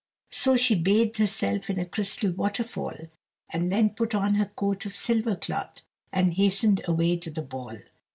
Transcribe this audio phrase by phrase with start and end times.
[0.31, 2.97] So she bathed herself in a crystal waterfall,
[3.53, 5.81] and then put on her coat of silver cloth,
[6.11, 7.77] and hastened away to the ball.